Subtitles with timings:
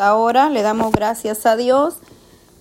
[0.00, 1.96] Ahora le damos gracias a Dios.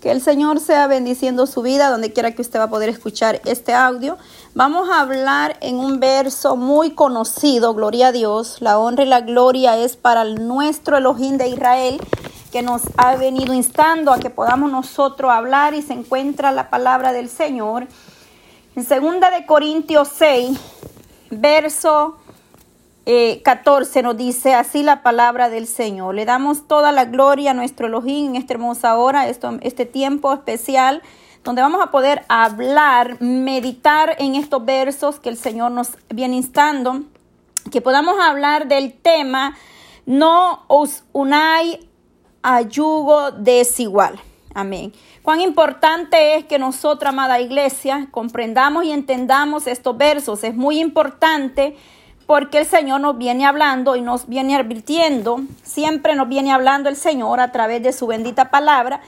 [0.01, 3.41] Que el Señor sea bendiciendo su vida donde quiera que usted va a poder escuchar
[3.45, 4.17] este audio.
[4.55, 8.57] Vamos a hablar en un verso muy conocido, gloria a Dios.
[8.59, 11.99] La honra y la gloria es para nuestro Elohim de Israel
[12.51, 17.13] que nos ha venido instando a que podamos nosotros hablar y se encuentra la palabra
[17.13, 17.87] del Señor.
[18.75, 20.57] En segunda de Corintios 6,
[21.29, 22.17] verso
[23.43, 26.13] 14 eh, nos dice así la palabra del Señor.
[26.15, 30.33] Le damos toda la gloria a nuestro Elohim en esta hermosa hora, esto, este tiempo
[30.33, 31.01] especial,
[31.45, 37.03] donde vamos a poder hablar, meditar en estos versos que el Señor nos viene instando,
[37.71, 39.55] que podamos hablar del tema
[40.05, 41.87] no os unai
[42.41, 44.19] a yugo desigual.
[44.53, 44.91] Amén.
[45.21, 50.43] Cuán importante es que nosotros, amada iglesia, comprendamos y entendamos estos versos.
[50.43, 51.77] Es muy importante
[52.27, 56.97] porque el Señor nos viene hablando y nos viene advirtiendo, siempre nos viene hablando el
[56.97, 58.99] Señor a través de su bendita palabra,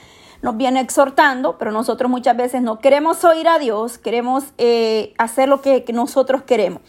[0.42, 5.50] nos viene exhortando, pero nosotros muchas veces no queremos oír a Dios, queremos eh, hacer
[5.50, 6.82] lo que, nosotros queremos.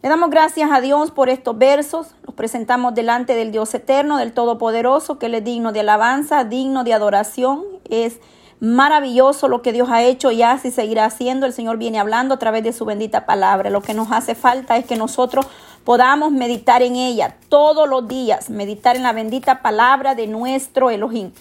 [0.00, 4.32] Le damos gracias a Dios por estos versos, los presentamos delante del Dios eterno, del
[4.32, 8.20] Todopoderoso, que Él es digno de alabanza, digno de adoración, es
[8.60, 11.46] maravilloso lo que Dios ha hecho y hace y seguirá haciendo.
[11.46, 13.70] El Señor viene hablando a través de su bendita palabra.
[13.70, 15.46] Lo que nos hace falta es que nosotros
[15.84, 21.32] podamos meditar en ella todos los días, meditar en la bendita palabra de nuestro Elohim.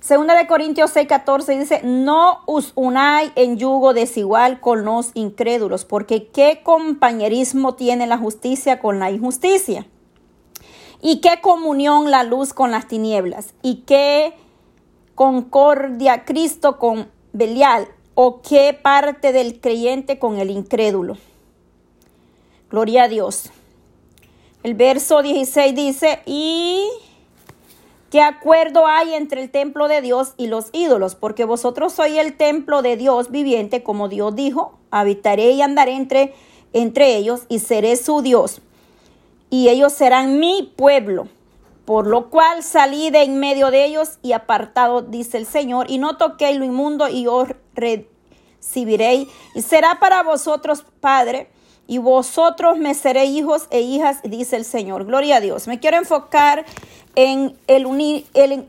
[0.00, 5.84] Segunda de Corintios 6, 14 dice, no os unai en yugo desigual con los incrédulos,
[5.84, 9.86] porque qué compañerismo tiene la justicia con la injusticia.
[11.02, 13.54] Y qué comunión la luz con las tinieblas.
[13.62, 14.34] Y qué
[15.20, 21.18] concordia Cristo con Belial o qué parte del creyente con el incrédulo.
[22.70, 23.50] Gloria a Dios.
[24.62, 26.88] El verso 16 dice, y
[28.10, 31.16] ¿qué acuerdo hay entre el templo de Dios y los ídolos?
[31.16, 36.32] Porque vosotros sois el templo de Dios viviente, como Dios dijo, habitaré y andaré entre,
[36.72, 38.62] entre ellos y seré su Dios.
[39.50, 41.28] Y ellos serán mi pueblo
[41.84, 45.98] por lo cual salí de en medio de ellos y apartado, dice el Señor, y
[45.98, 49.28] no toquéis lo inmundo y os recibiréis.
[49.54, 51.50] Y será para vosotros Padre,
[51.86, 55.04] y vosotros me seréis hijos e hijas, dice el Señor.
[55.06, 55.66] Gloria a Dios.
[55.66, 56.64] Me quiero enfocar
[57.16, 58.68] en el, unir, el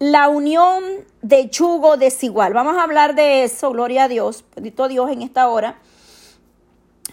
[0.00, 0.82] la unión
[1.20, 2.54] de yugo desigual.
[2.54, 5.78] Vamos a hablar de eso, gloria a Dios, bendito Dios en esta hora.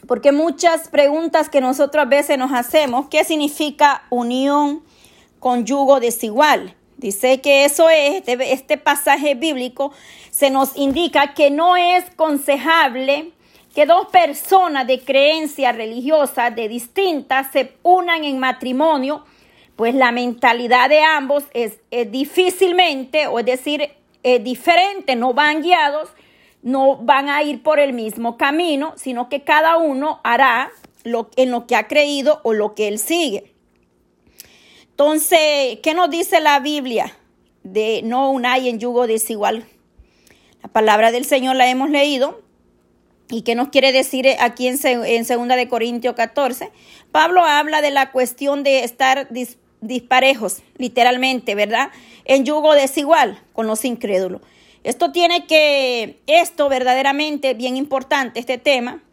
[0.08, 4.84] Porque muchas preguntas que nosotros a veces nos hacemos, ¿qué significa unión
[5.40, 6.76] con yugo desigual?
[6.98, 9.92] Dice que eso es, este, este pasaje bíblico
[10.32, 13.32] se nos indica que no es consejable
[13.78, 19.24] que dos personas de creencia religiosa de distintas se unan en matrimonio,
[19.76, 21.78] pues la mentalidad de ambos es,
[22.10, 23.92] difícilmente, o es decir,
[24.24, 26.10] es diferente, no van guiados
[26.68, 30.70] no van a ir por el mismo camino, sino que cada uno hará
[31.06, 33.54] lo, en lo que ha creído o lo que él sigue.
[34.90, 37.16] Entonces, ¿qué nos dice la Biblia
[37.64, 39.66] de no unai en yugo desigual?
[40.62, 42.42] La palabra del Señor la hemos leído.
[43.30, 46.70] ¿Y qué nos quiere decir aquí en, en 2 de Corintios 14?
[47.14, 49.30] Pablo habla de la cuestión de estar
[49.80, 51.92] disparejos, literalmente, ¿verdad?
[52.26, 54.42] En yugo desigual con los incrédulos.
[54.88, 59.04] Esto tiene que, esto verdaderamente bien importante, este tema,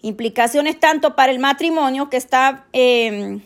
[0.00, 3.42] implicaciones tanto para el matrimonio que está, em,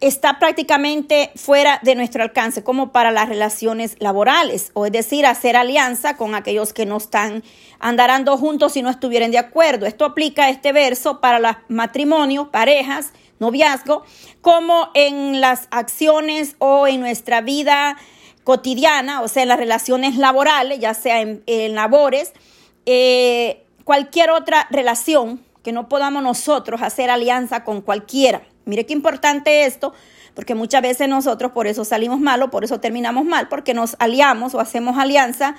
[0.00, 5.56] está prácticamente fuera de nuestro alcance, como para las relaciones laborales, o es decir, hacer
[5.56, 7.42] alianza con aquellos que no están
[7.80, 9.86] andarando juntos si no estuvieran de acuerdo.
[9.86, 14.04] Esto aplica este verso para los matrimonios, parejas, noviazgo,
[14.40, 17.96] como en las acciones o en nuestra vida
[18.44, 22.32] cotidiana, o sea, en las relaciones laborales, ya sea en, labores,
[22.86, 28.42] eh, cualquier otra relación que no podamos nosotros hacer alianza con cualquiera.
[28.64, 29.92] Mire qué importante esto,
[30.34, 34.54] porque muchas veces nosotros por eso salimos mal por eso terminamos mal, porque nos aliamos
[34.54, 35.56] o hacemos alianza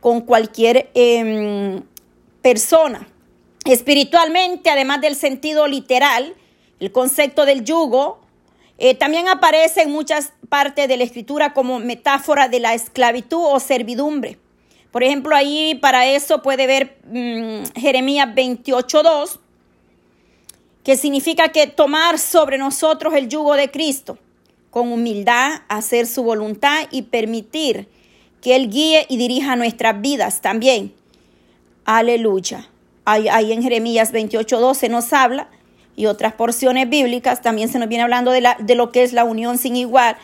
[0.00, 1.82] con cualquier em,
[2.42, 3.08] persona.
[3.64, 6.34] Espiritualmente, además del sentido literal,
[6.80, 8.20] el concepto del yugo
[8.78, 13.60] eh, también aparece en muchas partes de la escritura como metáfora de la esclavitud o
[13.60, 14.38] servidumbre.
[14.90, 19.38] Por ejemplo, ahí para eso puede ver mm, Jeremías 28.2,
[20.82, 24.18] que significa que tomar sobre nosotros el yugo de Cristo,
[24.70, 27.88] con humildad, hacer su voluntad y permitir
[28.40, 30.94] que Él guíe y dirija nuestras vidas también.
[31.84, 32.68] Aleluya.
[33.04, 35.48] Ahí, ahí en Jeremías 28.12 nos habla
[35.98, 39.12] y otras porciones bíblicas, también se nos viene hablando de, la, de lo que es
[39.12, 40.16] la unión sin igual,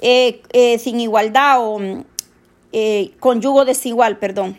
[0.00, 1.78] eh, eh, sin igualdad o
[2.72, 4.58] eh, con yugo desigual, perdón.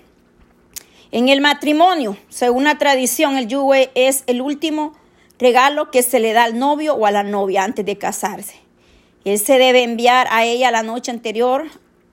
[1.11, 4.93] En el matrimonio, según la tradición, el yugo es el último
[5.39, 8.55] regalo que se le da al novio o a la novia antes de casarse.
[9.25, 11.65] Él se debe enviar a ella la noche anterior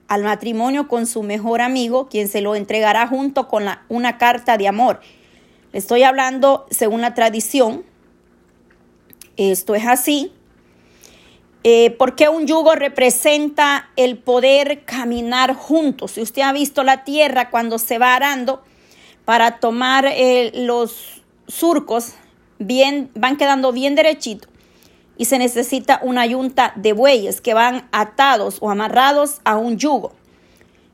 [0.07, 4.67] al matrimonio con su mejor amigo, quien se lo entregará junto con una carta de
[4.67, 5.01] amor.
[5.71, 7.83] Le estoy hablando según la tradición.
[9.37, 10.33] Esto es así.
[11.63, 16.11] Eh, porque un yugo representa el poder caminar juntos.
[16.11, 18.63] Si usted ha visto la tierra cuando se va arando
[19.25, 22.13] para tomar eh, los surcos,
[22.59, 24.49] bien, van quedando bien derechitos
[25.17, 30.13] y se necesita una yunta de bueyes que van atados o amarrados a un yugo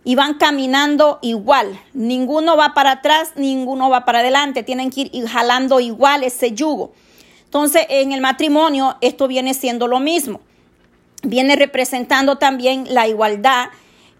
[0.03, 1.79] y van caminando igual.
[1.94, 4.63] Ninguno va para atrás, ninguno va para adelante.
[4.63, 6.94] Tienen que ir jalando igual ese yugo.
[7.44, 10.41] Entonces, en el matrimonio esto viene siendo lo mismo.
[11.25, 13.68] Viene representando también la igualdad,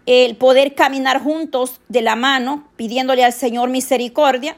[0.06, 4.56] el poder caminar juntos de la mano, pidiéndole al Señor misericordia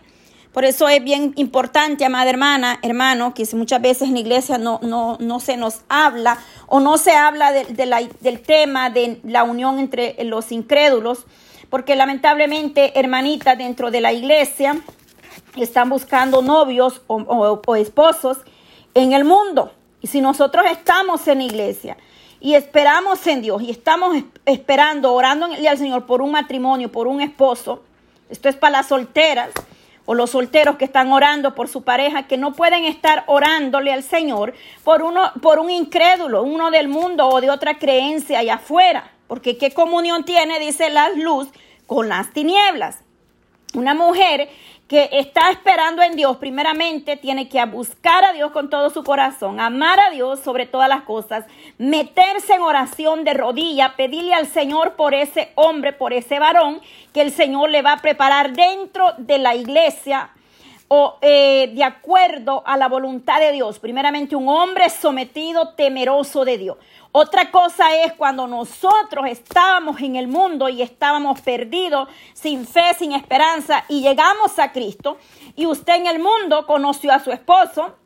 [0.53, 4.81] por eso es bien importante, amada hermana, hermano, que muchas veces en la iglesia no,
[4.83, 10.17] no, no se nos habla o no se habla del tema de la unión entre
[10.25, 11.27] los incrédulos,
[11.71, 14.77] porque lamentablemente, hermanita, dentro de la iglesia
[15.55, 18.39] están buscando novios o, esposos
[18.95, 19.73] en el mundo.
[20.01, 21.97] Y si nosotros estamos en la iglesia
[22.41, 27.21] y esperamos en Dios y estamos esperando, orando al Señor por un matrimonio, por un
[27.21, 27.83] esposo,
[28.31, 29.51] esto es para las solteras,
[30.11, 34.03] o los solteros que están orando por su pareja, que no pueden estar orándole al
[34.03, 39.11] Señor por, uno, por un incrédulo, uno del mundo o de otra creencia allá afuera.
[39.27, 41.49] Porque qué comunión tiene, dice la luz,
[41.87, 43.01] con las tinieblas.
[43.75, 44.49] Una mujer
[44.89, 49.61] que está esperando en Dios, primeramente tiene que buscar a Dios con todo su corazón,
[49.61, 51.45] amar a Dios sobre todas las cosas,
[51.77, 56.81] meterse en oración de rodilla, pedirle al Señor por ese hombre, por ese varón,
[57.13, 60.31] que el Señor le va a preparar dentro de la iglesia
[60.89, 63.79] o eh, de acuerdo a la voluntad de Dios.
[63.79, 66.79] Primeramente, un hombre sometido, temeroso de Dios.
[67.21, 73.11] Otra cosa es cuando nosotros estábamos en el mundo y estábamos perdidos, sin fe, sin
[73.11, 75.19] esperanza, y llegamos a Cristo,
[75.57, 77.97] y usted en el mundo conoció a su esposo.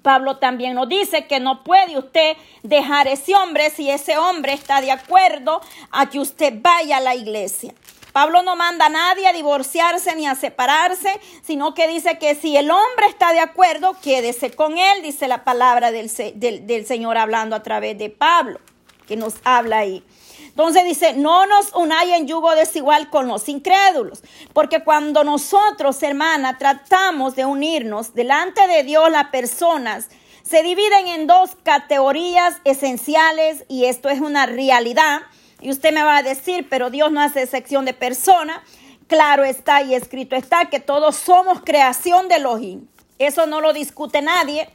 [0.00, 4.80] Pablo también nos dice que no puede usted dejar ese hombre si ese hombre está
[4.80, 5.60] de acuerdo
[5.90, 7.74] a que usted vaya a la iglesia.
[8.16, 12.56] Pablo no manda a nadie a divorciarse ni a separarse, sino que dice que si
[12.56, 17.54] el hombre está de acuerdo, quédese con él, dice la palabra del, del, Señor hablando
[17.54, 18.58] a través de Pablo,
[19.06, 20.02] que nos habla ahí.
[20.46, 24.22] Entonces dice, no nos unáis en yugo desigual con los incrédulos,
[24.54, 30.08] porque cuando nosotros, hermana, tratamos de unirnos delante de Dios, las personas
[30.42, 35.20] se dividen en dos categorías esenciales y esto es una realidad.
[35.66, 38.62] Y usted me va a decir, pero Dios no hace excepción de persona.
[39.08, 42.86] Claro está y escrito está que todos somos creación de Elohim.
[43.18, 44.70] Eso no lo discute nadie.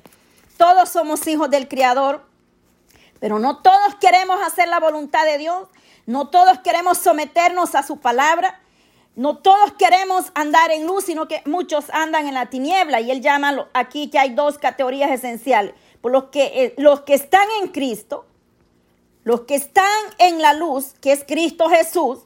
[0.58, 2.26] Todos somos hijos del Creador.
[3.22, 5.70] Pero no todos queremos hacer la voluntad de Dios.
[6.08, 8.60] No todos queremos someternos a su palabra.
[9.16, 13.00] No todos queremos andar en luz, sino que muchos andan en la tiniebla.
[13.00, 15.74] Y él llama aquí que hay dos categorías esenciales.
[16.02, 18.26] Por los que, eh, los que están en Cristo
[19.24, 19.86] los que están
[20.18, 22.20] en la luz, que es Cristo Jesús,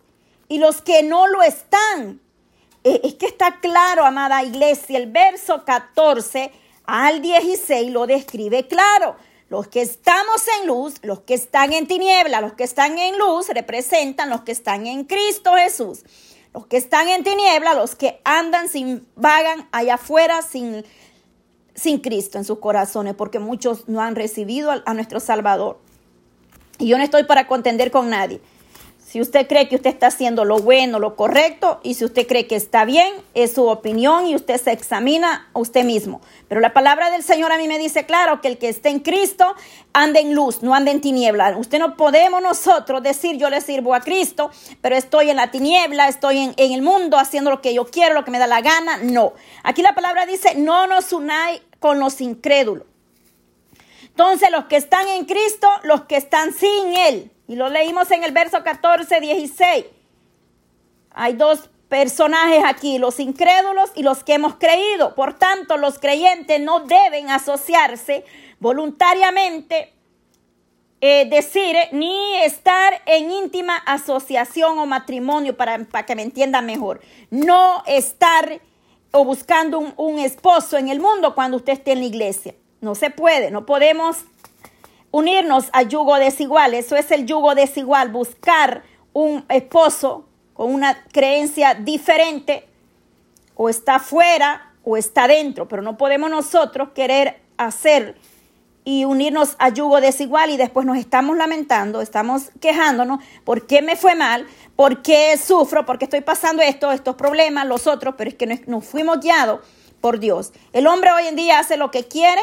[0.47, 2.21] y los que no lo están.
[2.83, 6.51] Eh, es que está claro, amada iglesia, el verso 14
[6.85, 9.15] al 16 lo describe claro.
[9.49, 13.49] Los que estamos en luz, los que están en tiniebla, los que están en luz
[13.49, 16.03] representan los que están en Cristo Jesús.
[16.53, 20.85] Los que están en tiniebla, los que andan sin, vagan allá afuera sin,
[21.75, 25.79] sin Cristo en sus corazones, porque muchos no han recibido a nuestro Salvador.
[26.79, 28.41] Y yo no estoy para contender con nadie.
[29.15, 32.47] Si usted cree que usted está haciendo lo bueno, lo correcto, y si usted cree
[32.47, 36.19] que está bien, es su opinión y usted se examina a usted mismo.
[36.49, 38.99] Pero la palabra del Señor a mí me dice claro que el que esté en
[38.99, 39.55] Cristo
[39.93, 41.55] ande en luz, no ande en tiniebla.
[41.55, 44.51] Usted no podemos nosotros decir yo le sirvo a Cristo,
[44.81, 48.15] pero estoy en la tiniebla, estoy en, en el mundo haciendo lo que yo quiero,
[48.15, 48.97] lo que me da la gana.
[48.97, 49.31] No.
[49.63, 52.85] Aquí la palabra dice, no nos unáis con los incrédulos.
[54.17, 57.31] Entonces los que están en Cristo, los que están sin Él.
[57.49, 59.85] Y lo leímos en el verso 14, 16.
[61.11, 65.15] Hay dos personajes aquí, los incrédulos y los que hemos creído.
[65.15, 68.23] Por tanto, los creyentes no deben asociarse
[68.61, 69.91] voluntariamente,
[71.01, 77.01] eh, decir, ni estar en íntima asociación o matrimonio, para, para que me entiendan mejor.
[77.31, 78.61] No estar
[79.11, 82.55] o buscando un esposo en el mundo cuando usted esté en la iglesia.
[82.85, 84.25] No se puede, no podemos
[85.09, 86.75] unirnos a yugo desigual.
[86.75, 92.67] Eso es el yugo desigual, buscar un esposo con una creencia diferente
[93.55, 98.15] o está fuera o está dentro, pero no podemos nosotros querer hacer
[98.83, 103.95] y unirnos a yugo desigual y después nos estamos lamentando, estamos quejándonos, ¿por qué me
[103.95, 104.45] fue mal?
[104.75, 105.87] ¿Por qué sufro?
[105.87, 108.13] ¿Por qué estoy pasando esto, estos problemas, los otros?
[108.15, 109.61] Pero es que nos fuimos guiados
[110.01, 110.53] por Dios.
[110.71, 112.41] El hombre hoy en día hace lo que quiere,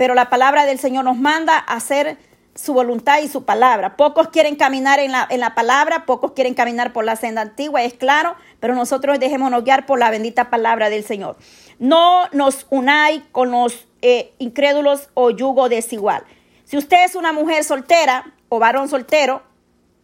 [0.00, 2.16] pero la palabra del Señor nos manda a hacer
[2.54, 3.98] su voluntad y su palabra.
[3.98, 7.82] Pocos quieren caminar en la, en la palabra, pocos quieren caminar por la senda antigua,
[7.82, 11.36] es claro, pero nosotros dejémonos guiar por la bendita palabra del Señor.
[11.78, 16.24] No nos unáis con los eh, incrédulos o yugo desigual.
[16.64, 19.42] Si usted es una mujer soltera o varón soltero,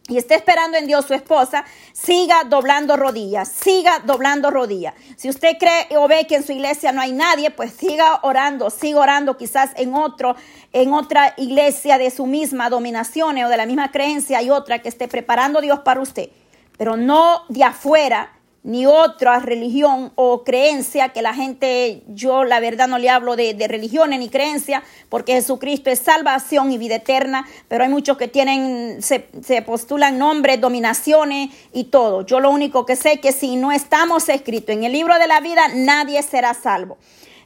[0.07, 4.93] y está esperando en Dios su esposa, siga doblando rodillas, siga doblando rodillas.
[5.17, 8.69] Si usted cree o ve que en su iglesia no hay nadie, pues siga orando,
[8.69, 10.35] siga orando quizás en otro,
[10.71, 14.89] en otra iglesia de su misma dominación o de la misma creencia hay otra que
[14.89, 16.29] esté preparando Dios para usted,
[16.77, 18.36] pero no de afuera
[18.67, 23.55] ni otra religión o creencia que la gente, yo la verdad no le hablo de,
[23.65, 29.01] religiones ni creencia, porque Jesucristo es salvación y vida eterna, pero hay muchos que tienen,
[29.01, 32.25] se, se postulan nombres, dominaciones y todo.
[32.25, 35.27] Yo lo único que sé es que si no estamos escritos en el libro de
[35.27, 36.97] la vida, nadie será salvo.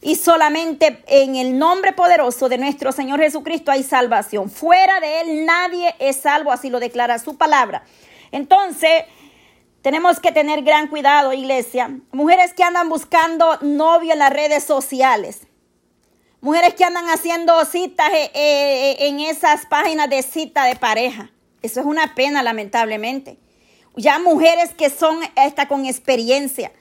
[0.02, 4.50] Y solamente en el nombre poderoso de nuestro Señor Jesucristo hay salvación.
[4.50, 7.84] Fuera de Él nadie es salvo, así lo declara su palabra.
[8.32, 9.04] Entonces,
[9.82, 11.90] tenemos que tener gran cuidado, iglesia.
[12.12, 15.48] Mujeres que andan buscando novio en las redes sociales.
[16.40, 21.32] Mujeres que andan haciendo citas eh, eh, en esas páginas de cita de pareja.
[21.64, 23.38] Eso es una pena, lamentablemente.
[23.96, 26.72] Ya mujeres que son hasta con experiencia.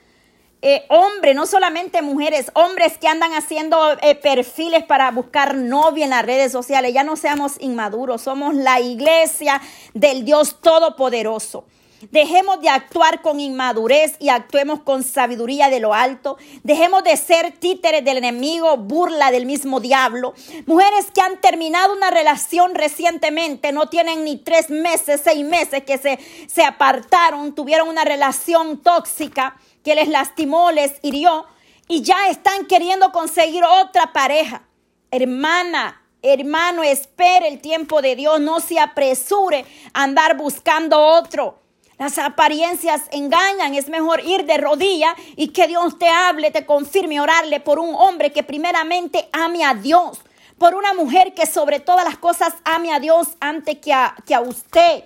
[0.63, 3.79] Eh, hombres, no solamente mujeres, hombres que andan haciendo
[4.23, 6.93] perfiles para buscar novia en las redes sociales.
[6.93, 9.61] Ya no seamos inmaduros, somos la iglesia
[9.95, 11.65] del Dios Todopoderoso.
[12.11, 16.39] Dejemos de actuar con inmadurez y actuemos con sabiduría de lo alto.
[16.63, 20.33] Dejemos de ser títeres del enemigo, burla del mismo diablo.
[20.65, 25.99] Mujeres que han terminado una relación recientemente, no tienen ni tres meses, seis meses que
[25.99, 31.45] se, se apartaron, tuvieron una relación tóxica que les lastimó, les hirió
[31.87, 34.63] y ya están queriendo conseguir otra pareja.
[35.11, 41.61] Hermana, hermano, espere el tiempo de Dios, no se apresure a andar buscando otro.
[42.01, 43.75] Las apariencias engañan.
[43.75, 47.95] Es mejor ir de rodilla y que Dios te hable, te confirme, orarle por un
[47.95, 50.19] hombre que primeramente ame a Dios.
[50.57, 54.35] Por una mujer que sobre todas las cosas ame a Dios antes que a, que
[54.35, 55.05] a usted.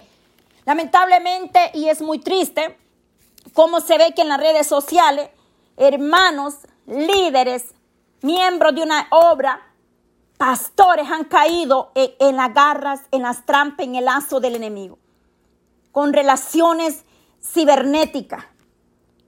[0.67, 2.79] Lamentablemente, y es muy triste,
[3.55, 5.31] cómo se ve que en las redes sociales,
[5.77, 7.75] hermanos, líderes,
[8.23, 9.61] miembros de una obra,
[10.39, 14.99] pastores han caído en, en, las garras, en las trampas, en el lazo del enemigo
[15.95, 17.05] con relaciones
[17.41, 18.45] cibernéticas.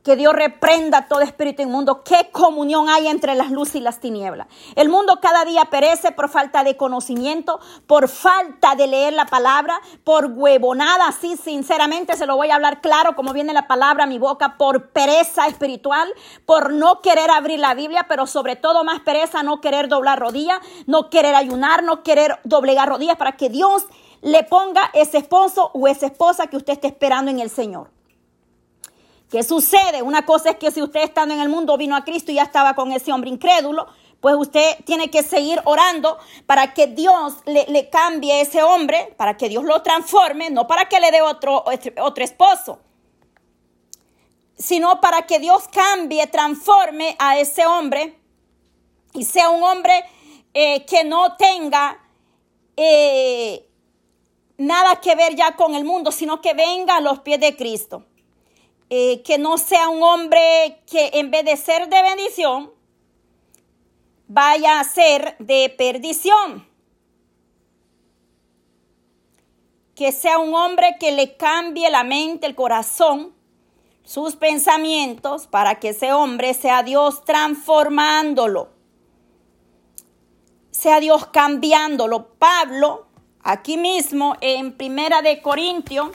[0.03, 2.03] Que Dios reprenda todo espíritu inmundo.
[2.03, 4.49] ¿Qué comunión hay entre las luces y las tinieblas?
[4.75, 9.81] El mundo cada día perece por falta de conocimiento, por falta de leer la palabra,
[10.03, 14.09] por huevonada, así sinceramente se lo voy a hablar claro como viene la palabra a
[14.09, 16.13] mi boca, por pereza espiritual,
[16.47, 20.59] por no querer abrir la Biblia, pero sobre todo más pereza, no querer doblar rodillas,
[20.87, 23.87] no querer ayunar, no querer doblegar rodillas para que Dios
[24.23, 27.91] le ponga ese esposo o esa esposa que usted esté esperando en el Señor.
[29.31, 30.03] ¿Qué sucede?
[30.03, 32.45] Una cosa es que si usted estando en el mundo vino a Cristo y ya
[32.45, 33.87] estaba con ese hombre incrédulo,
[34.21, 39.49] pues usted tiene que seguir orando para que Dios le, cambie ese hombre, para que
[39.49, 41.65] Dios lo transforme, no para que le dé otro,
[42.01, 42.81] otro esposo,
[44.57, 48.19] sino para que Dios cambie, transforme a ese hombre
[49.13, 50.05] y sea un hombre
[50.55, 51.99] eh, que no tenga
[52.77, 53.69] eh,
[54.59, 58.05] nada que ver ya con el mundo, sino que venga a los pies de Cristo.
[58.89, 62.71] Eh, que no sea un hombre que en vez de ser de bendición,
[64.29, 66.67] vaya a ser de perdición.
[69.97, 73.35] Que sea un hombre que le cambie la mente, el corazón,
[74.05, 78.71] sus pensamientos, para que ese hombre sea Dios transformándolo.
[80.71, 82.29] Sea Dios cambiándolo.
[82.39, 83.07] Pablo
[83.49, 86.09] Aquí mismo en Primera de Corintios,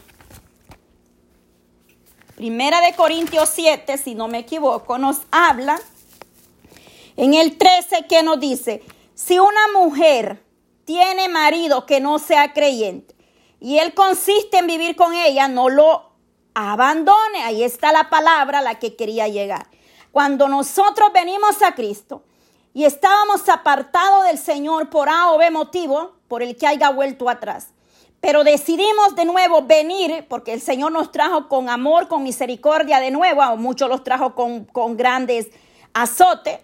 [2.36, 5.80] Primera de Corintios 7, si no me equivoco, nos habla
[7.16, 8.84] en el 13 que nos dice,
[9.14, 10.44] si una mujer
[10.84, 13.16] tiene marido que no sea creyente
[13.62, 16.12] y él consiste en vivir con ella, no lo
[16.54, 17.44] abandone.
[17.46, 19.68] Ahí está la palabra a la que quería llegar.
[20.12, 22.26] Cuando nosotros venimos a Cristo,
[22.74, 27.30] y estábamos apartados del Señor por A o B motivo por el que haya vuelto
[27.30, 27.70] atrás.
[28.22, 33.12] Pero decidimos de nuevo venir porque el Señor nos trajo con amor, con misericordia de
[33.12, 35.50] nuevo, a muchos los trajo con, con grandes
[35.94, 36.60] azotes.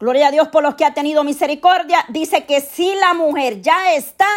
[0.00, 2.04] Gloria a Dios por los que ha tenido misericordia.
[2.08, 4.28] Dice que si la mujer ya está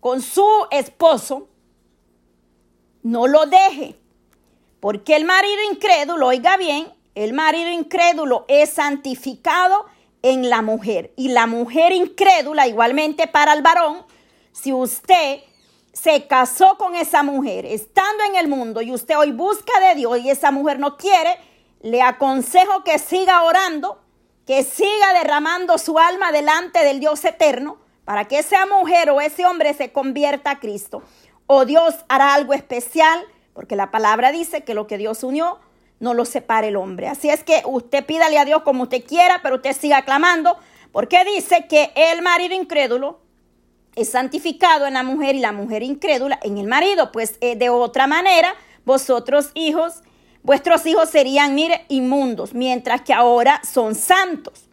[0.00, 1.48] con su esposo,
[3.02, 3.98] no lo deje.
[4.80, 9.86] Porque el marido incrédulo, oiga bien, el marido incrédulo es santificado
[10.22, 11.12] en la mujer.
[11.16, 14.04] Y la mujer incrédula, igualmente para el varón,
[14.52, 15.40] si usted
[15.92, 20.18] se casó con esa mujer estando en el mundo y usted hoy busca de Dios
[20.20, 21.36] y esa mujer no quiere,
[21.82, 24.00] le aconsejo que siga orando,
[24.46, 29.46] que siga derramando su alma delante del Dios eterno para que esa mujer o ese
[29.46, 31.02] hombre se convierta a Cristo.
[31.46, 33.24] O Dios hará algo especial,
[33.54, 35.60] porque la palabra dice que lo que Dios unió,
[36.00, 37.08] no lo separe el hombre.
[37.08, 40.56] Así es que usted pídale a Dios como usted quiera, pero usted siga clamando,
[40.90, 43.20] porque dice que el marido incrédulo
[43.94, 47.12] es santificado en la mujer y la mujer incrédula en el marido.
[47.12, 48.54] Pues eh, de otra manera,
[48.84, 50.02] vosotros hijos,
[50.42, 51.56] vuestros hijos serían,
[51.88, 54.64] inmundos, mientras que ahora son santos.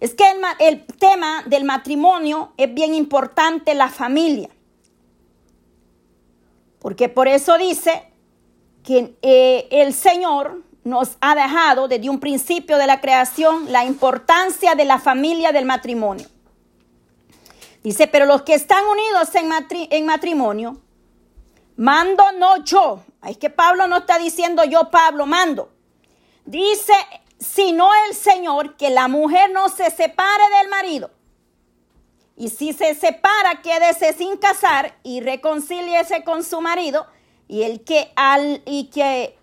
[0.00, 0.24] Es que
[0.60, 4.48] el tema del matrimonio es bien importante, la familia.
[6.78, 8.07] Porque por eso dice
[8.88, 14.74] que eh, el Señor nos ha dejado desde un principio de la creación la importancia
[14.74, 16.26] de la familia del matrimonio.
[17.82, 19.50] Dice, pero los que están unidos en,
[19.90, 20.80] en matrimonio,
[21.76, 23.04] mando no yo.
[23.26, 25.70] Es que Pablo no está diciendo yo, Pablo, mando.
[26.46, 26.94] Dice,
[27.38, 31.10] sino el Señor, que la mujer no se separe del marido.
[32.36, 37.06] Y si se separa, quédese sin casar y reconcíliese con su marido
[37.48, 39.36] y el que al y que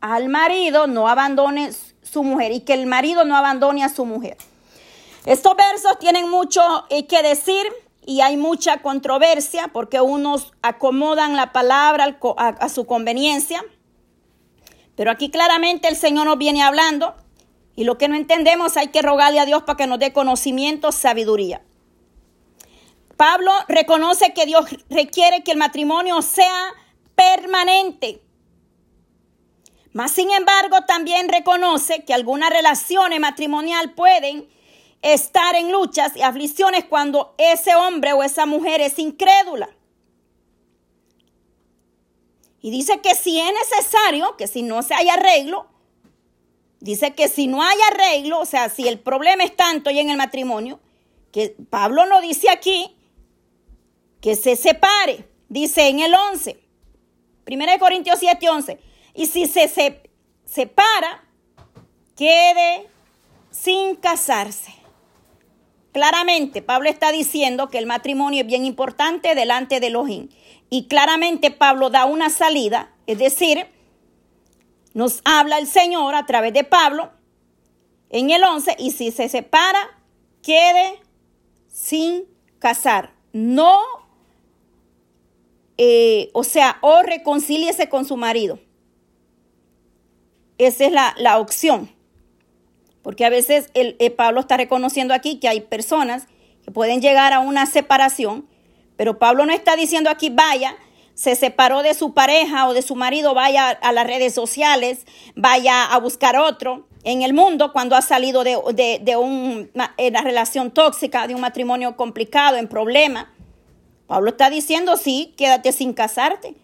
[0.00, 1.70] al marido no abandone
[2.02, 4.36] su mujer y que el marido no abandone a su mujer.
[5.26, 6.60] Estos versos tienen mucho
[6.90, 7.66] eh, que decir
[8.06, 13.64] y hay mucha controversia porque unos acomodan la palabra a, su conveniencia.
[14.96, 17.14] Pero aquí claramente el Señor nos viene hablando
[17.74, 20.92] y lo que no entendemos hay que rogarle a Dios para que nos dé conocimiento,
[20.92, 21.62] sabiduría.
[23.16, 26.74] Pablo reconoce que Dios requiere que el matrimonio sea
[27.14, 28.22] permanente.
[29.92, 34.48] Mas, sin embargo, también reconoce que algunas relaciones matrimoniales pueden
[35.02, 39.68] estar en luchas y aflicciones cuando ese hombre o esa mujer es incrédula.
[42.60, 45.66] Y dice que si es necesario, que si no se hay arreglo,
[46.80, 50.08] dice que si no hay arreglo, o sea, si el problema es tanto y en
[50.08, 50.80] el matrimonio,
[51.30, 52.96] que Pablo lo dice aquí,
[54.22, 56.63] que se separe, dice en el 11.
[57.46, 58.78] 1 Corintios 7, 11.
[59.14, 59.68] Y si se,
[60.44, 61.24] separa,
[62.16, 62.88] quede
[63.50, 64.74] sin casarse.
[65.92, 70.28] Claramente, Pablo está diciendo que el matrimonio es bien importante delante de Elohim.
[70.68, 73.66] Y claramente Pablo da una salida, es decir,
[74.92, 77.12] nos habla el Señor a través de Pablo
[78.10, 80.00] en el 11, y si se separa,
[80.42, 81.00] quede
[81.68, 82.24] sin
[82.58, 83.12] casar.
[83.32, 83.76] No
[85.78, 88.58] eh, o sea, o reconcíliese con su marido.
[90.58, 91.90] Esa es la, opción.
[93.02, 96.26] Porque a veces el, eh, Pablo está reconociendo aquí que hay personas
[96.64, 98.48] que pueden llegar a una separación,
[98.96, 100.76] pero Pablo no está diciendo aquí, vaya,
[101.14, 105.84] se separó de su pareja o de su marido, vaya a las redes sociales, vaya
[105.84, 108.56] a buscar otro en el mundo cuando ha salido de,
[109.02, 113.33] de, una relación tóxica, de un matrimonio complicado, en problema.
[114.06, 116.54] Pablo está diciendo, sí, quédate sin casarte.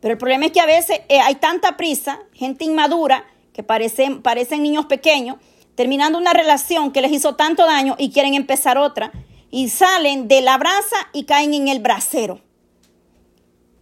[0.00, 4.22] Pero el problema es que a veces eh, hay tanta prisa, gente inmadura, que parecen,
[4.22, 5.36] parecen niños pequeños,
[5.74, 9.10] terminando una relación que les hizo tanto daño y quieren empezar otra,
[9.50, 12.40] y salen de la brasa y caen en el brasero.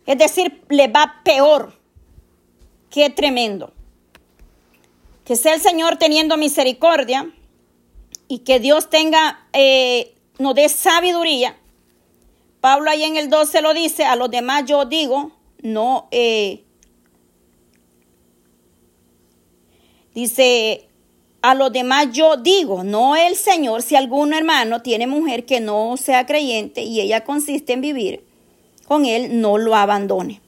[0.07, 1.79] Es decir, le va peor.
[2.91, 3.73] Qué tremendo.
[5.25, 7.31] Que sea el Señor teniendo misericordia
[8.29, 11.57] y que Dios tenga, eh, nos dé sabiduría
[12.65, 16.65] Pablo ahí en el 12 lo dice, a los demás yo digo, no, eh,
[20.15, 20.89] dice,
[21.43, 25.99] a los demás yo digo, no el Señor, si algún hermano tiene mujer que no
[25.99, 28.25] sea creyente y ella consiste en vivir
[28.89, 30.41] con él, no lo abandone.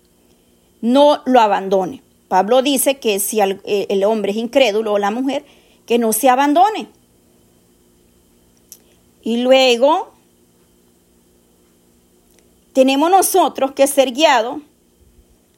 [0.81, 2.03] No lo abandone.
[2.29, 5.45] Pablo dice que si el hombre es incrédulo o la mujer,
[5.85, 6.89] que no se abandone.
[9.23, 10.16] Y luego
[12.77, 14.59] tenemos nosotros que ser guiados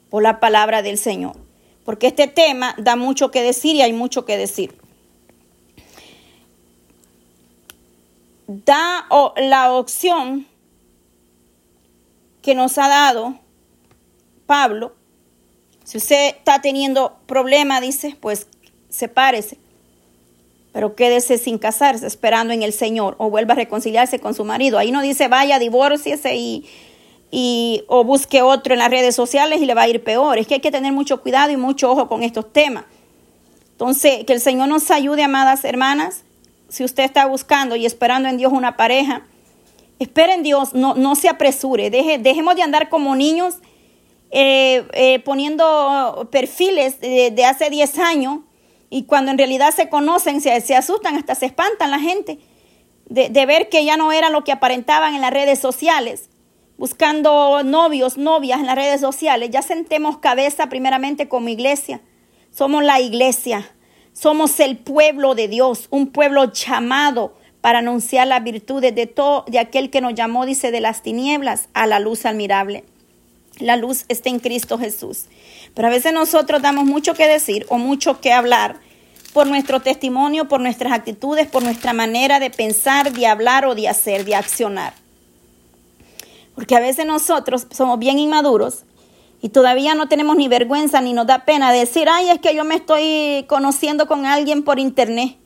[0.08, 1.34] por la palabra del Señor.
[1.84, 4.72] Porque este tema da mucho que decir y hay mucho que decir.
[8.46, 10.46] da la opción
[12.40, 13.34] que nos ha dado
[14.46, 14.94] Pablo.
[15.82, 18.46] Si usted está teniendo problema, dice, pues
[18.88, 19.58] sepárese.
[20.72, 24.78] Pero quédese sin casarse, esperando en el Señor, o vuelva a reconciliarse con su marido.
[24.78, 26.64] Ahí no dice vaya, divórciese y,
[27.30, 30.38] y, o busque otro en las redes sociales y le va a ir peor.
[30.38, 32.84] Es que hay que tener mucho cuidado y mucho ojo con estos temas.
[33.72, 36.24] Entonces, que el Señor nos ayude, amadas hermanas.
[36.68, 39.22] Si usted está buscando y esperando en Dios una pareja,
[39.98, 41.90] espere en Dios, no, no se apresure.
[41.90, 43.56] Deje, dejemos de andar como niños
[44.30, 48.40] eh, eh, poniendo perfiles de, hace 10 años
[48.90, 52.38] y cuando en realidad se conocen, se, se asustan, hasta se espantan la gente
[53.06, 56.28] de, de ver que ya no era lo que aparentaban en las redes sociales
[56.78, 59.50] buscando novios, novias en las redes sociales.
[59.50, 62.00] Ya sentemos cabeza primeramente como iglesia.
[62.50, 63.70] Somos la iglesia.
[64.14, 69.58] Somos el pueblo de Dios, un pueblo llamado para anunciar las virtudes de todo, de
[69.58, 72.84] aquel que nos llamó, dice, de las tinieblas a la luz admirable.
[73.58, 75.26] La luz está en Cristo Jesús.
[75.74, 78.80] Pero a veces nosotros damos mucho que decir o mucho que hablar
[79.32, 83.88] por nuestro testimonio, por nuestras actitudes, por nuestra manera de pensar, de hablar o de
[83.88, 84.94] hacer, de accionar.
[86.58, 88.82] Porque a veces nosotros somos bien inmaduros
[89.40, 92.64] y todavía no tenemos ni vergüenza ni nos da pena decir, ay, es que yo
[92.64, 95.36] me estoy conociendo con alguien por internet.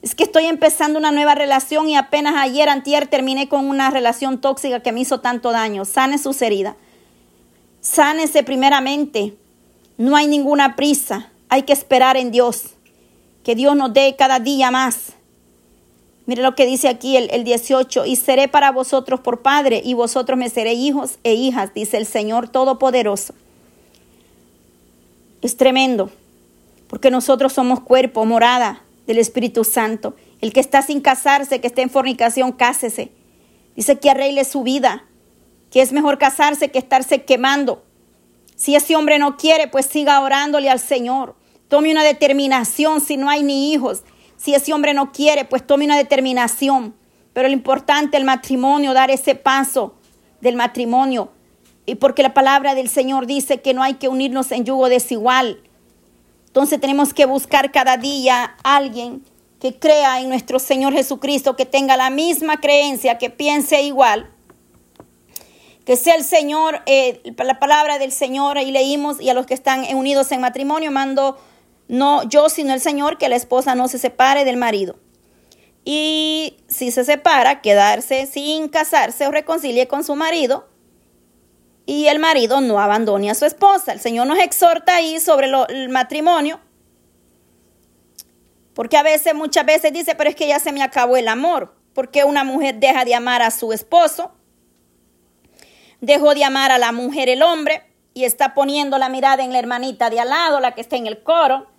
[0.00, 4.40] Es que estoy empezando una nueva relación y apenas ayer, antier, terminé con una relación
[4.40, 5.84] tóxica que me hizo tanto daño.
[5.84, 6.76] Sane sus heridas.
[7.82, 9.36] Sánese primeramente.
[9.98, 11.30] No hay ninguna prisa.
[11.50, 12.68] Hay que esperar en Dios.
[13.42, 15.12] Que Dios nos dé cada día más.
[16.26, 19.94] Mire lo que dice aquí el, el 18, y seré para vosotros por padre, y
[19.94, 23.34] vosotros me seréis hijos e hijas, dice el Señor Todopoderoso.
[25.42, 26.10] Es tremendo,
[26.88, 30.16] porque nosotros somos cuerpo, morada del Espíritu Santo.
[30.40, 33.10] El que está sin casarse, que esté en fornicación, cásese.
[33.76, 35.04] Dice que arregle su vida,
[35.70, 37.82] que es mejor casarse que estarse quemando.
[38.56, 41.34] Si ese hombre no quiere, pues siga orándole al Señor.
[41.68, 44.02] Tome una determinación si no hay ni hijos.
[44.44, 46.94] Si ese hombre no quiere, pues tome una determinación.
[47.32, 49.94] Pero lo importante, el matrimonio, dar ese paso
[50.42, 51.30] del matrimonio.
[51.86, 55.62] Y porque la palabra del Señor dice que no hay que unirnos en yugo desigual.
[56.48, 59.24] Entonces tenemos que buscar cada día a alguien
[59.60, 64.30] que crea en nuestro Señor Jesucristo, que tenga la misma creencia, que piense igual.
[65.86, 69.54] Que sea el Señor, eh, la palabra del Señor, y leímos, y a los que
[69.54, 71.38] están unidos en matrimonio, mando
[71.88, 74.96] no yo, sino el Señor, que la esposa no se separe del marido.
[75.84, 80.68] Y si se separa, quedarse sin casarse o reconcilie con su marido.
[81.86, 83.92] Y el marido no abandone a su esposa.
[83.92, 86.58] El Señor nos exhorta ahí sobre el matrimonio.
[88.72, 91.74] Porque a veces, muchas veces dice, pero es que ya se me acabó el amor.
[91.92, 94.32] Porque una mujer deja de amar a su esposo.
[96.00, 97.82] Dejó de amar a la mujer el hombre.
[98.14, 101.06] Y está poniendo la mirada en la hermanita de al lado, la que está en
[101.06, 101.73] el coro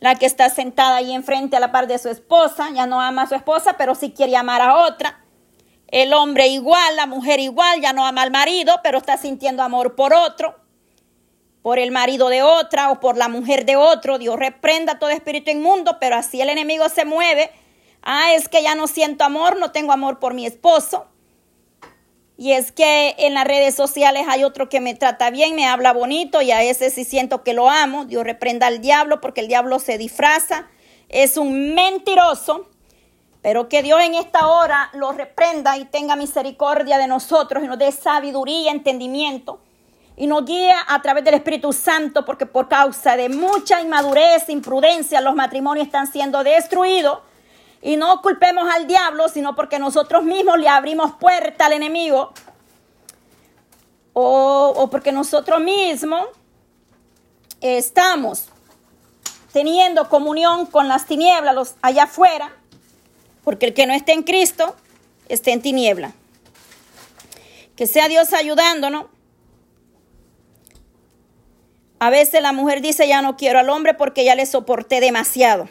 [0.00, 3.22] la que está sentada ahí enfrente a la par de su esposa, ya no ama
[3.22, 5.22] a su esposa, pero sí quiere amar a otra.
[5.88, 9.96] El hombre igual, la mujer igual, ya no ama al marido, pero está sintiendo amor
[9.96, 10.56] por otro,
[11.62, 14.18] por el marido de otra o por la mujer de otro.
[14.18, 17.50] Dios reprenda todo espíritu inmundo, pero así el enemigo se mueve.
[18.02, 21.09] Ah, es que ya no siento amor, no tengo amor por mi esposo.
[22.40, 25.92] Y es que en las redes sociales hay otro que me trata bien, me habla
[25.92, 28.06] bonito y a ese sí siento que lo amo.
[28.06, 30.66] Dios reprenda al diablo porque el diablo se disfraza.
[31.10, 32.70] Es un mentiroso.
[33.42, 37.78] Pero que Dios en esta hora lo reprenda y tenga misericordia de nosotros y nos
[37.78, 39.60] dé sabiduría, entendimiento
[40.16, 45.20] y nos guíe a través del Espíritu Santo porque por causa de mucha inmadurez, imprudencia,
[45.20, 47.18] los matrimonios están siendo destruidos
[47.82, 52.32] y no culpemos al diablo, sino porque nosotros mismos le abrimos puerta al enemigo.
[54.12, 56.26] O, porque nosotros mismos
[57.60, 58.46] estamos
[59.52, 62.52] teniendo comunión con las tinieblas los allá afuera.
[63.44, 64.76] Porque el que no esté en Cristo
[65.28, 66.12] está en tiniebla.
[67.76, 69.06] Que sea Dios ayudándonos.
[71.98, 75.68] A veces la mujer dice, ya no quiero al hombre porque ya le soporté demasiado.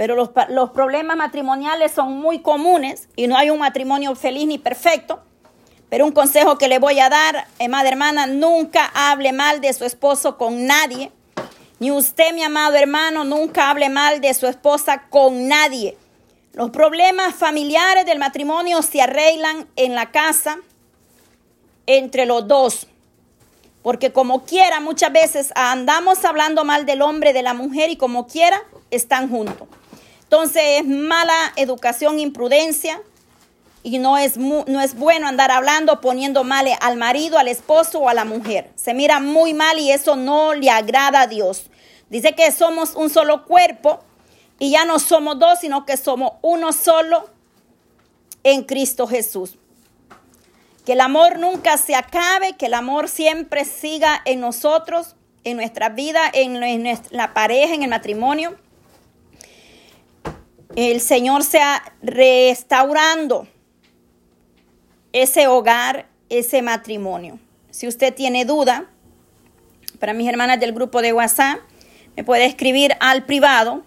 [0.00, 4.56] Pero los, los problemas matrimoniales son muy comunes y no hay un matrimonio feliz ni
[4.56, 5.20] perfecto.
[5.90, 9.74] Pero un consejo que le voy a dar, eh, madre hermana, nunca hable mal de
[9.74, 11.12] su esposo con nadie.
[11.80, 15.98] Ni usted, mi amado hermano, nunca hable mal de su esposa con nadie.
[16.54, 20.60] Los problemas familiares del matrimonio se arreglan en la casa
[21.84, 22.86] entre los dos.
[23.82, 28.26] Porque como quiera, muchas veces andamos hablando mal del hombre, de la mujer y como
[28.26, 29.68] quiera, están juntos.
[30.30, 33.02] Entonces es mala educación, imprudencia.
[33.82, 38.08] Y no es, no es bueno andar hablando, poniendo mal al marido, al esposo o
[38.08, 38.70] a la mujer.
[38.76, 41.64] Se mira muy mal y eso no le agrada a Dios.
[42.10, 44.04] Dice que somos un solo cuerpo
[44.60, 47.28] y ya no somos dos, sino que somos uno solo
[48.44, 49.56] en Cristo Jesús.
[50.86, 55.88] Que el amor nunca se acabe, que el amor siempre siga en nosotros, en nuestra
[55.88, 58.56] vida, en, la pareja, en el matrimonio.
[60.76, 63.48] El Señor sea restaurando
[65.12, 67.38] ese hogar, ese matrimonio.
[67.70, 68.86] Si usted tiene duda,
[69.98, 71.58] para mis hermanas del grupo de WhatsApp,
[72.16, 73.82] me puede escribir al privado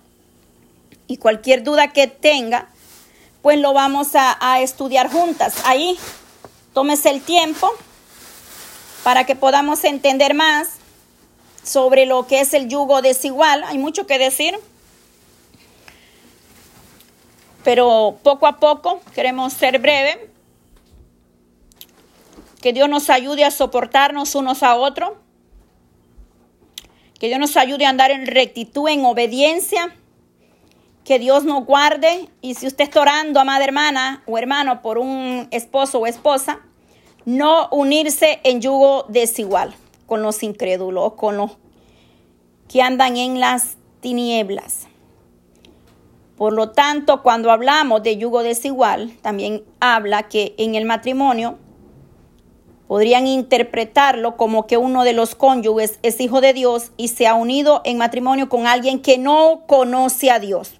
[1.08, 2.69] y cualquier duda que tenga,
[3.41, 5.56] pues lo vamos a, estudiar juntas.
[5.65, 5.98] Ahí,
[6.74, 7.69] tómese el tiempo
[9.04, 10.78] para que podamos entender más
[11.63, 13.63] sobre lo que es el yugo desigual.
[13.65, 14.58] Hay mucho que decir,
[17.63, 20.34] pero poco a poco queremos ser breve
[22.63, 25.12] que Dios nos ayude a soportarnos unos a otros.
[27.19, 29.93] Que Dios nos ayude a andar en rectitud, en obediencia.
[31.04, 32.30] Que Dios nos guarde.
[32.39, 36.62] Y si usted está orando, amada hermana o hermano, por un esposo o esposa,
[37.26, 41.52] no unirse en yugo desigual con los incrédulos, con los
[42.69, 44.88] que andan en las tinieblas.
[46.38, 51.58] Por lo tanto, cuando hablamos de yugo desigual, también habla que en el matrimonio
[52.88, 57.36] podrían interpretarlo como que uno de los cónyuges es hijo de Dios y se ha
[57.36, 60.80] unido en matrimonio con alguien que no conoce a Dios.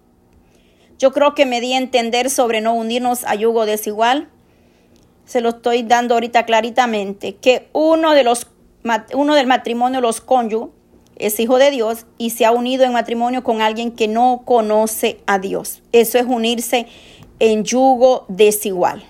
[0.97, 4.29] Yo creo que me di a entender sobre no unirnos a yugo desigual.
[5.25, 8.47] Se lo estoy dando ahorita claritamente, que uno, de los,
[9.13, 10.82] uno del matrimonio los cónyuges
[11.25, 15.19] es hijo de Dios y se ha unido en matrimonio con alguien que no conoce
[15.25, 15.81] a Dios.
[15.91, 16.88] Eso es unirse
[17.39, 19.03] en yugo desigual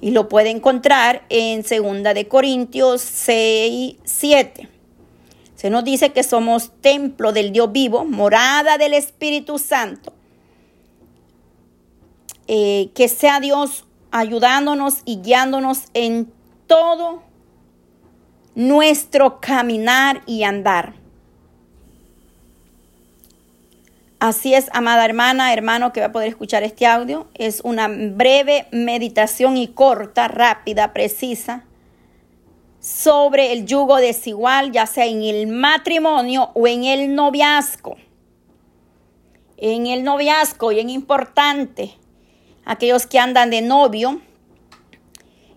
[0.00, 4.68] y lo puede encontrar en 2 de Corintios 6, 7.
[5.54, 10.12] Se nos dice que somos templo del Dios vivo, morada del Espíritu Santo.
[12.46, 16.30] Eh, que sea Dios ayudándonos y guiándonos en
[16.66, 17.22] todo
[18.54, 20.94] nuestro caminar y andar.
[24.18, 27.28] Así es, amada hermana, hermano que va a poder escuchar este audio.
[27.34, 31.64] Es una breve meditación y corta, rápida, precisa
[32.80, 37.96] sobre el yugo desigual, ya sea en el matrimonio o en el noviazgo.
[39.58, 41.94] En el noviazgo, y es importante,
[42.64, 44.22] aquellos que andan de novio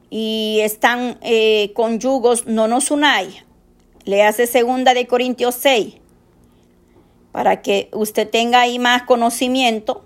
[0.09, 3.45] y están eh, con yugos, no nos unáis.
[4.03, 5.95] Le hace segunda de Corintios 6
[7.31, 10.03] para que usted tenga ahí más conocimiento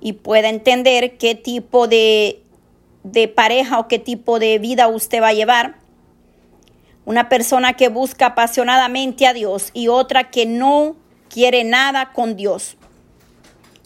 [0.00, 2.42] y pueda entender qué tipo de,
[3.02, 5.76] de pareja o qué tipo de vida usted va a llevar.
[7.06, 10.96] Una persona que busca apasionadamente a Dios y otra que no
[11.28, 12.76] quiere nada con Dios.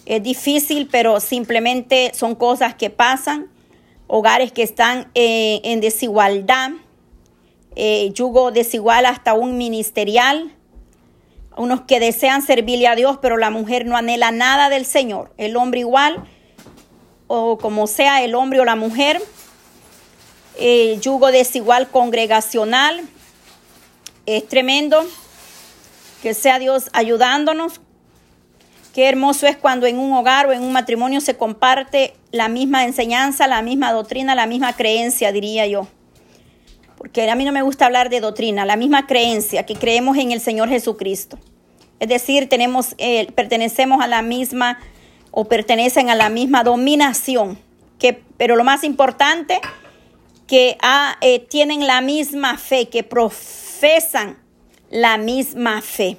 [0.07, 3.49] Es difícil, pero simplemente son cosas que pasan.
[4.07, 6.71] Hogares que están eh, en desigualdad,
[7.77, 10.55] eh, yugo desigual hasta un ministerial,
[11.59, 15.33] unos que desean servirle a Dios, pero la mujer no anhela nada del Señor.
[15.37, 16.25] El hombre igual,
[17.27, 19.21] o como sea el hombre o la mujer,
[20.59, 23.03] eh, yugo desigual congregacional,
[24.27, 25.05] es tremendo.
[26.23, 27.81] Que sea Dios ayudándonos.
[28.93, 32.85] Qué hermoso es cuando en un hogar o en un matrimonio se comparte la misma
[32.85, 35.87] enseñanza, la misma doctrina, la misma creencia, diría yo.
[36.99, 40.33] Porque a mí no me gusta hablar de doctrina, la misma creencia que creemos en
[40.33, 41.39] el Señor Jesucristo.
[42.01, 44.81] Es decir, tenemos, eh, pertenecemos a la misma
[45.31, 47.59] o pertenecen a la misma dominación.
[48.01, 49.61] Que, pero lo más importante,
[50.49, 54.37] que ah, eh, tienen la misma fe, que profesan
[54.91, 56.19] la misma fe.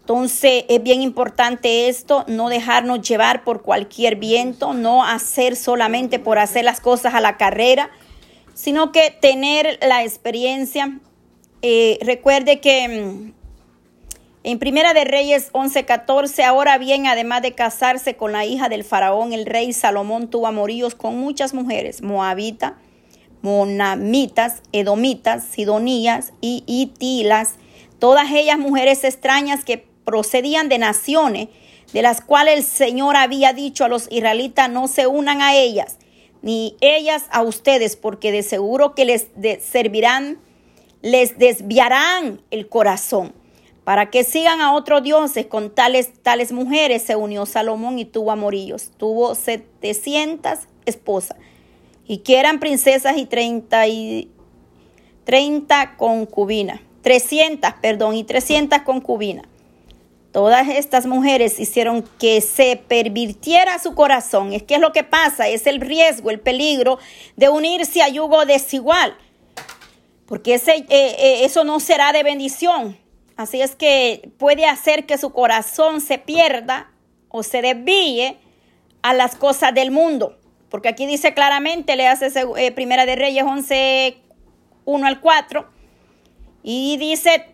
[0.00, 6.38] Entonces es bien importante esto, no dejarnos llevar por cualquier viento, no hacer solamente por
[6.38, 7.90] hacer las cosas a la carrera,
[8.58, 10.98] sino que tener la experiencia.
[11.62, 13.32] Eh, recuerde que mm,
[14.42, 19.32] en Primera de Reyes 11:14, ahora bien, además de casarse con la hija del faraón,
[19.32, 22.72] el rey Salomón tuvo amoríos con muchas mujeres, moabitas,
[23.42, 27.54] monamitas, edomitas, sidonías y itilas,
[28.00, 31.48] todas ellas mujeres extrañas que procedían de naciones
[31.92, 35.96] de las cuales el Señor había dicho a los israelitas no se unan a ellas,
[36.42, 39.28] ni ellas a ustedes, porque de seguro que les
[39.62, 40.38] servirán,
[41.02, 43.32] les desviarán el corazón
[43.88, 48.32] para que sigan a otros dioses con tales, tales mujeres, se unió Salomón y tuvo
[48.32, 48.90] amorillos.
[48.98, 51.38] Tuvo 700 esposas
[52.06, 54.30] y que eran princesas y 30, y
[55.24, 56.80] 30 concubinas.
[57.00, 59.46] 300, perdón, y 300 concubinas.
[60.32, 64.52] Todas estas mujeres hicieron que se pervirtiera su corazón.
[64.52, 66.98] Es que es lo que pasa, es el riesgo, el peligro
[67.36, 69.16] de unirse a yugo desigual.
[70.26, 72.98] Porque ese, eh, eh, eso no será de bendición.
[73.36, 76.90] Así es que puede hacer que su corazón se pierda
[77.30, 78.36] o se desvíe
[79.00, 80.38] a las cosas del mundo.
[80.68, 84.18] Porque aquí dice claramente, le hace eh, Primera de Reyes 11,
[84.84, 85.66] 1 al 4.
[86.62, 87.46] Y dice,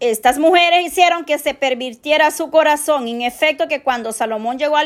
[0.00, 3.06] estas mujeres hicieron que se pervirtiera su corazón.
[3.08, 4.76] En efecto, que cuando Salomón llegó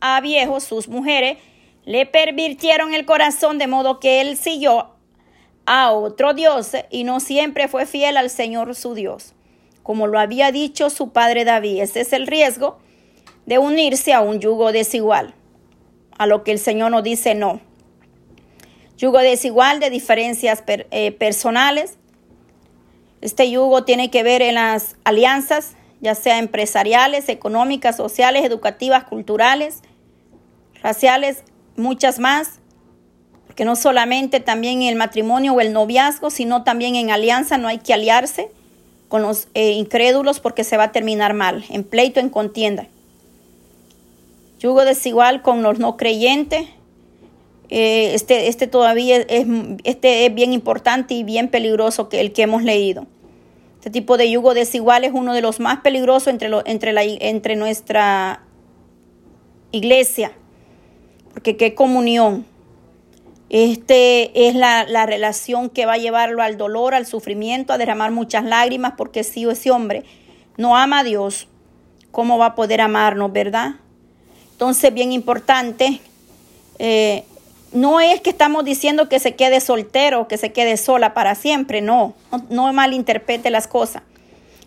[0.00, 1.38] a viejo, sus mujeres
[1.84, 4.90] le pervirtieron el corazón de modo que él siguió
[5.66, 9.34] a otro Dios y no siempre fue fiel al Señor su Dios
[9.84, 11.82] como lo había dicho su padre David.
[11.82, 12.78] Ese es el riesgo
[13.46, 15.34] de unirse a un yugo desigual,
[16.18, 17.60] a lo que el Señor nos dice no.
[18.96, 21.98] Yugo desigual de diferencias eh, personales.
[23.24, 29.80] Este yugo tiene que ver en las alianzas, ya sea empresariales, económicas, sociales, educativas, culturales,
[30.82, 31.42] raciales,
[31.74, 32.58] muchas más.
[33.46, 37.68] Porque no solamente también en el matrimonio o el noviazgo, sino también en alianza no
[37.68, 38.50] hay que aliarse
[39.08, 42.88] con los eh, incrédulos porque se va a terminar mal, en pleito, en contienda.
[44.58, 46.66] Yugo desigual con los no creyentes.
[47.70, 49.46] Eh, este, este todavía es,
[49.84, 53.06] este es bien importante y bien peligroso que el que hemos leído.
[53.84, 57.54] Este tipo de yugo desigual es uno de los más peligrosos entre, entre, la, entre
[57.54, 58.40] nuestra
[59.72, 60.32] iglesia.
[61.34, 62.46] Porque qué comunión.
[63.50, 68.44] Este es la, relación que va a llevarlo al dolor, al sufrimiento, a derramar muchas
[68.44, 70.04] lágrimas, porque si ese hombre
[70.56, 71.46] no ama a Dios,
[72.10, 73.74] ¿cómo va a poder amarnos, verdad?
[74.52, 76.00] Entonces, bien importante,
[76.78, 77.24] eh,
[77.74, 81.82] no es que estamos diciendo que se quede soltero, que se quede sola para siempre,
[81.82, 84.02] no, no, no malinterprete las cosas,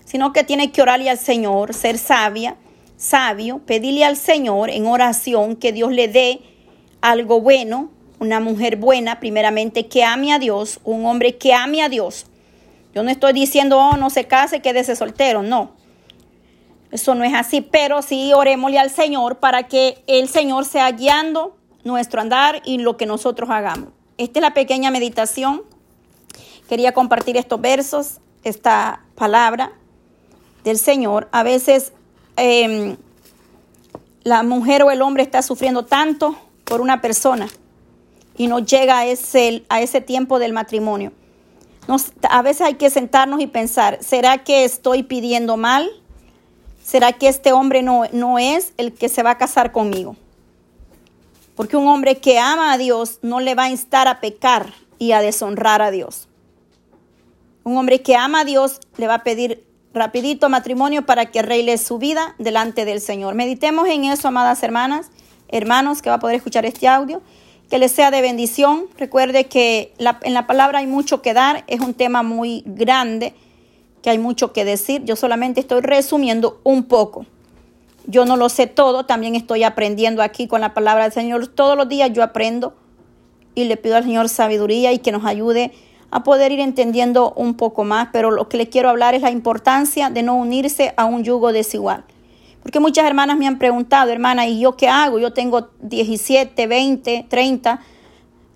[0.06, 2.58] sino que tiene que orarle al Señor, ser sabia,
[2.98, 6.42] sabio, pedirle al Señor en oración que Dios le dé
[7.00, 7.90] algo bueno,
[8.20, 12.26] una mujer buena, primeramente, que ame a Dios, un hombre que ame a Dios.
[12.94, 15.72] Yo no estoy diciendo, oh, no se case, quédese soltero, no.
[16.92, 21.57] Eso no es así, pero sí orémosle al Señor para que el Señor sea guiando
[21.88, 23.90] nuestro andar y lo que nosotros hagamos.
[24.18, 25.64] Esta es la pequeña meditación.
[26.70, 29.72] Quería compartir estos versos, esta palabra
[30.64, 31.28] del Señor.
[31.32, 31.94] A veces
[32.36, 32.98] em,
[34.24, 37.48] la mujer o el hombre está sufriendo tanto por una persona
[38.36, 41.14] y no llega a ese, a ese tiempo del matrimonio.
[42.30, 45.90] a veces hay que sentarnos y pensar, ¿será que estoy pidiendo mal?
[46.84, 50.16] ¿Será que este hombre no, no es el que se va a casar conmigo?
[51.58, 55.12] Porque un hombre que ama a Dios no le va a instar a pecar y
[55.12, 56.30] a deshonrar a Dios.
[57.64, 61.80] Un hombre que ama a Dios le va a pedir rapidito matrimonio para que arregle
[61.80, 63.34] su vida delante del Señor.
[63.34, 65.10] Meditemos en eso, amadas hermanas,
[65.48, 67.24] hermanos, que va a poder escuchar este audio
[67.72, 68.86] que les sea de bendición.
[68.98, 73.34] Recuerde que en la palabra hay mucho que dar, es un tema muy grande,
[74.04, 75.04] que hay mucho que decir.
[75.06, 77.26] Yo solamente estoy resumiendo un poco.
[78.10, 81.46] Yo no lo sé todo, también estoy aprendiendo aquí con la palabra del Señor.
[81.48, 82.74] Todos los días yo aprendo
[83.54, 85.74] y le pido al Señor sabiduría y que nos ayude
[86.10, 89.30] a poder ir entendiendo un poco más, pero lo que le quiero hablar es la
[89.32, 92.06] importancia de no unirse a un yugo desigual.
[92.64, 95.20] Porque muchas hermanas me han preguntado, hermana, ¿y yo qué hago?
[95.20, 97.82] Yo tengo 17, 20, 30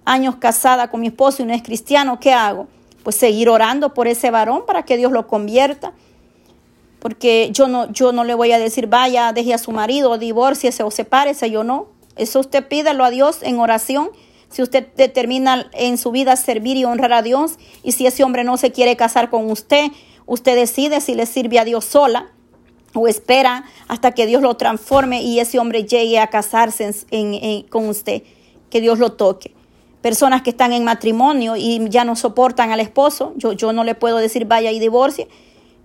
[0.06, 2.68] años casada con mi esposo y no es cristiano, ¿qué hago?
[3.04, 5.92] Pues seguir orando por ese varón para que Dios lo convierta.
[7.02, 10.84] Porque yo no, yo no le voy a decir, vaya, deje a su marido, divórciese
[10.84, 11.88] o sepárese, yo no.
[12.16, 14.12] Eso usted pídelo a Dios en oración.
[14.50, 18.44] Si usted determina en su vida servir y honrar a Dios, y si ese hombre
[18.44, 19.88] no se quiere casar con usted,
[20.28, 22.30] usted decide si le sirve a Dios sola
[22.94, 26.94] o espera hasta que Dios lo transforme y ese hombre llegue a casarse
[27.70, 28.22] con usted,
[28.70, 29.56] que Dios lo toque.
[30.02, 33.96] Personas que están en matrimonio y ya no soportan al esposo, yo, yo no le
[33.96, 35.28] puedo decir vaya y divorcie.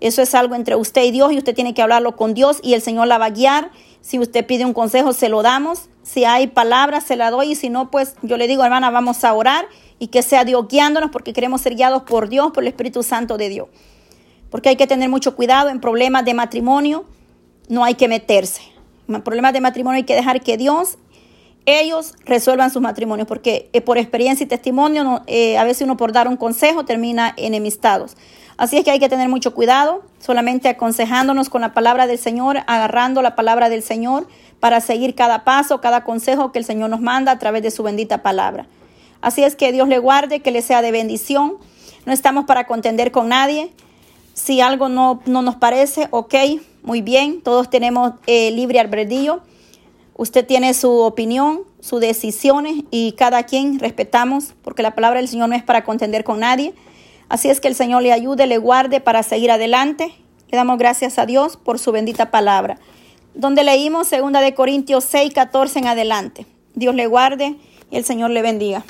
[0.01, 2.75] Eso es algo entre usted y Dios y usted tiene que hablarlo con Dios y
[2.75, 3.71] el Señor la va a guiar.
[4.01, 5.89] Si usted pide un consejo, se lo damos.
[6.03, 7.53] Si hay palabras, se la doy.
[7.53, 9.67] Y si no, pues yo le digo, hermana, vamos a orar
[9.99, 13.37] y que sea Dios guiándonos porque queremos ser guiados por Dios, por el Espíritu Santo
[13.37, 13.69] de Dios
[14.51, 17.05] porque hay que tener mucho cuidado en problemas de matrimonio,
[17.69, 18.63] no hay que meterse.
[19.09, 20.99] En problemas de matrimonio hay que dejar que Dios
[21.67, 26.13] ellos resuelvan sus matrimonios, porque eh, por experiencia y testimonio, eh, a veces uno por
[26.13, 28.17] dar un consejo termina enemistados.
[28.57, 32.61] Así es que hay que tener mucho cuidado, solamente aconsejándonos con la palabra del Señor,
[32.67, 34.27] agarrando la palabra del Señor
[34.61, 37.83] para seguir cada paso, cada consejo que el Señor nos manda a través de su
[37.83, 38.67] bendita palabra.
[39.21, 41.57] Así es que Dios le guarde, que le sea de bendición.
[42.07, 43.73] No estamos para contender con nadie.
[44.33, 46.35] Si algo no, no nos parece, ok,
[46.83, 49.43] muy bien, todos tenemos eh, libre albedrío.
[50.19, 55.51] Usted tiene su opinión, sus decisiones y cada quien respetamos, porque la palabra del Señor
[55.51, 56.73] no es para contender con nadie.
[57.29, 60.15] Así es que el Señor le ayude, le guarde para seguir adelante.
[60.49, 62.79] Le damos gracias a Dios por su bendita palabra.
[63.35, 66.47] Donde leímos 2 de Corintios 6, 14 en adelante.
[66.75, 67.57] Dios le guarde
[67.91, 68.85] y el Señor le bendiga.